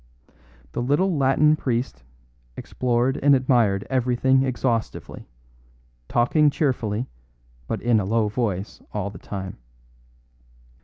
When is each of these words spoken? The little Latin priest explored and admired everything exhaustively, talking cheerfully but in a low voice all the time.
The 0.71 0.81
little 0.81 1.15
Latin 1.15 1.55
priest 1.55 2.01
explored 2.57 3.19
and 3.21 3.35
admired 3.35 3.85
everything 3.87 4.41
exhaustively, 4.41 5.27
talking 6.07 6.49
cheerfully 6.49 7.05
but 7.67 7.83
in 7.83 7.99
a 7.99 8.05
low 8.05 8.27
voice 8.27 8.81
all 8.93 9.11
the 9.11 9.19
time. 9.19 9.59